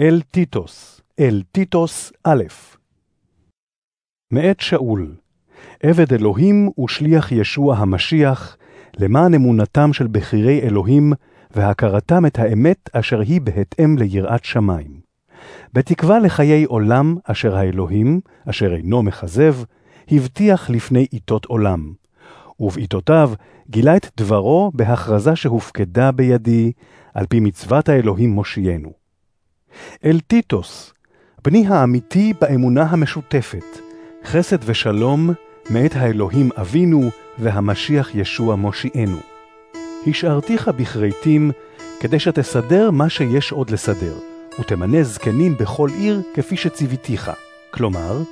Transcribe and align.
אל 0.00 0.20
טיטוס, 0.30 1.00
אל 1.20 1.42
טיטוס 1.52 2.12
א' 2.24 2.42
מאת 4.32 4.60
שאול, 4.60 5.14
עבד 5.82 6.12
אלוהים 6.12 6.70
ושליח 6.84 7.32
ישוע 7.32 7.76
המשיח, 7.76 8.56
למען 8.96 9.34
אמונתם 9.34 9.92
של 9.92 10.06
בכירי 10.06 10.60
אלוהים, 10.60 11.12
והכרתם 11.50 12.26
את 12.26 12.38
האמת 12.38 12.90
אשר 12.92 13.20
היא 13.20 13.40
בהתאם 13.40 13.98
ליראת 13.98 14.44
שמיים. 14.44 15.00
בתקווה 15.72 16.18
לחיי 16.18 16.64
עולם 16.64 17.16
אשר 17.24 17.56
האלוהים, 17.56 18.20
אשר 18.50 18.74
אינו 18.74 19.02
מכזב, 19.02 19.54
הבטיח 20.10 20.70
לפני 20.70 21.06
עיתות 21.10 21.44
עולם. 21.44 21.92
ובעיתותיו 22.60 23.32
גילה 23.70 23.96
את 23.96 24.06
דברו 24.16 24.70
בהכרזה 24.74 25.36
שהופקדה 25.36 26.12
בידי, 26.12 26.72
על 27.14 27.26
פי 27.26 27.40
מצוות 27.40 27.88
האלוהים 27.88 28.30
מושיענו. 28.30 29.03
אל 30.04 30.20
טיטוס, 30.20 30.92
בני 31.44 31.66
האמיתי 31.66 32.32
באמונה 32.40 32.82
המשותפת, 32.82 33.78
חסד 34.24 34.58
ושלום 34.64 35.30
מאת 35.70 35.96
האלוהים 35.96 36.50
אבינו 36.60 37.10
והמשיח 37.38 38.14
ישוע 38.14 38.54
מושיענו. 38.56 39.18
השארתיך 40.06 40.68
בכרתים, 40.68 41.50
כדי 42.00 42.18
שתסדר 42.18 42.90
מה 42.90 43.08
שיש 43.08 43.52
עוד 43.52 43.70
לסדר, 43.70 44.14
ותמנה 44.60 45.02
זקנים 45.02 45.56
בכל 45.60 45.88
עיר 45.98 46.22
כפי 46.34 46.56
שציוויתיך. 46.56 47.30
כלומר, 47.70 48.22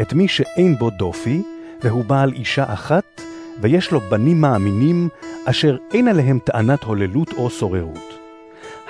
את 0.00 0.12
מי 0.12 0.28
שאין 0.28 0.78
בו 0.78 0.90
דופי, 0.90 1.42
והוא 1.82 2.04
בעל 2.04 2.32
אישה 2.32 2.72
אחת, 2.72 3.20
ויש 3.60 3.90
לו 3.90 4.00
בנים 4.00 4.40
מאמינים, 4.40 5.08
אשר 5.44 5.76
אין 5.94 6.08
עליהם 6.08 6.38
טענת 6.44 6.82
הוללות 6.82 7.32
או 7.32 7.50
סוררות. 7.50 8.09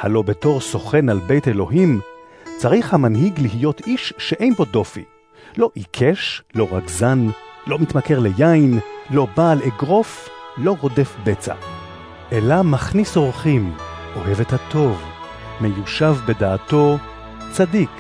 הלא 0.00 0.22
בתור 0.22 0.60
סוכן 0.60 1.09
על 1.09 1.18
בית 1.18 1.48
אלוהים, 1.48 2.00
צריך 2.59 2.95
המנהיג 2.95 3.40
להיות 3.40 3.80
איש 3.86 4.14
שאין 4.18 4.54
בו 4.54 4.64
דופי. 4.64 5.04
לא 5.56 5.70
עיקש, 5.74 6.42
לא 6.54 6.68
רגזן, 6.73 7.29
לא 7.66 7.79
מתמכר 7.79 8.18
ליין, 8.18 8.79
לא 9.10 9.26
בעל 9.37 9.59
אגרוף, 9.62 10.29
לא 10.57 10.76
רודף 10.80 11.16
בצע. 11.24 11.54
אלא 12.32 12.62
מכניס 12.62 13.16
אורחים, 13.16 13.73
אוהב 14.16 14.40
את 14.40 14.52
הטוב, 14.52 15.02
מיושב 15.60 16.16
בדעתו, 16.26 16.96
צדיק, 17.52 17.90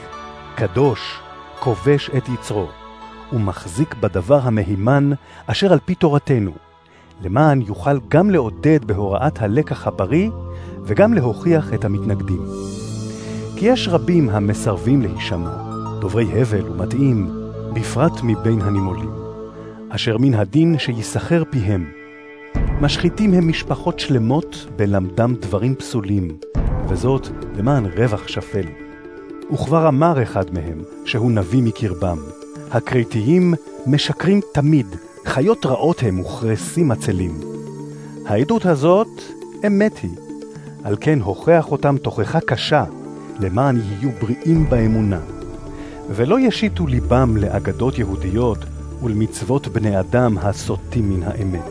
קדוש, 0.54 1.20
כובש 1.58 2.10
את 2.16 2.28
יצרו, 2.28 2.68
ומחזיק 3.32 3.94
בדבר 3.94 4.40
המהימן 4.42 5.10
אשר 5.46 5.72
על 5.72 5.78
פי 5.84 5.94
תורתנו, 5.94 6.52
למען 7.22 7.62
יוכל 7.62 8.00
גם 8.08 8.30
לעודד 8.30 8.84
בהוראת 8.84 9.42
הלקח 9.42 9.86
הבריא, 9.86 10.30
וגם 10.84 11.14
להוכיח 11.14 11.74
את 11.74 11.84
המתנגדים. 11.84 12.42
כי 13.56 13.66
יש 13.66 13.88
רבים 13.88 14.28
המסרבים 14.28 15.02
להישמע, 15.02 15.50
דוברי 16.00 16.40
הבל 16.40 16.70
ומטעים, 16.70 17.30
בפרט 17.72 18.20
מבין 18.22 18.60
הנימולים, 18.60 19.10
אשר 19.88 20.18
מן 20.18 20.34
הדין 20.34 20.78
שיסחר 20.78 21.42
פיהם. 21.50 21.84
משחיתים 22.80 23.34
הם 23.34 23.48
משפחות 23.48 23.98
שלמות 23.98 24.66
בלמדם 24.76 25.34
דברים 25.40 25.74
פסולים, 25.74 26.28
וזאת 26.88 27.28
למען 27.56 27.86
רווח 27.86 28.28
שפל. 28.28 28.66
וכבר 29.52 29.88
אמר 29.88 30.22
אחד 30.22 30.44
מהם, 30.54 30.78
שהוא 31.04 31.30
נביא 31.30 31.62
מקרבם, 31.62 32.18
הכרתיים 32.70 33.54
משקרים 33.86 34.40
תמיד, 34.52 34.86
חיות 35.24 35.66
רעות 35.66 36.02
הם 36.02 36.20
וכרסים 36.20 36.90
עצלים. 36.90 37.40
העדות 38.26 38.66
הזאת 38.66 39.22
אמת 39.66 39.98
היא, 39.98 40.29
על 40.84 40.96
כן 41.00 41.20
הוכח 41.20 41.72
אותם 41.72 41.96
תוכחה 42.02 42.40
קשה, 42.40 42.84
למען 43.40 43.76
יהיו 43.76 44.10
בריאים 44.20 44.70
באמונה. 44.70 45.20
ולא 46.10 46.40
ישיתו 46.40 46.86
ליבם 46.86 47.36
לאגדות 47.36 47.98
יהודיות 47.98 48.58
ולמצוות 49.02 49.68
בני 49.68 50.00
אדם 50.00 50.38
הסוטים 50.38 51.10
מן 51.10 51.22
האמת. 51.22 51.70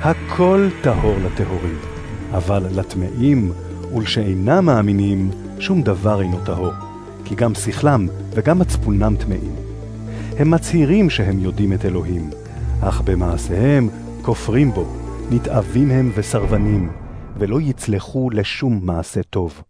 הכל 0.00 0.68
טהור 0.82 1.14
לטהורים, 1.24 1.78
אבל 2.32 2.62
לטמאים 2.70 3.52
ולשאינם 3.94 4.64
מאמינים 4.64 5.30
שום 5.58 5.82
דבר 5.82 6.20
אינו 6.20 6.38
טהור, 6.44 6.72
כי 7.24 7.34
גם 7.34 7.54
שכלם 7.54 8.06
וגם 8.30 8.58
מצפונם 8.58 9.16
טמאים. 9.16 9.54
הם 10.38 10.50
מצהירים 10.50 11.10
שהם 11.10 11.38
יודעים 11.38 11.72
את 11.72 11.84
אלוהים, 11.84 12.30
אך 12.80 13.00
במעשיהם 13.00 13.88
כופרים 14.22 14.70
בו, 14.70 14.86
נתעבים 15.30 15.90
הם 15.90 16.12
וסרבנים, 16.14 16.88
ולא 17.38 17.60
יצלחו 17.60 18.30
לשום 18.30 18.80
מעשה 18.82 19.22
טוב. 19.22 19.62